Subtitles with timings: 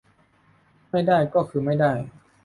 [0.91, 1.91] ไม่ได้ก็คือไม่ได้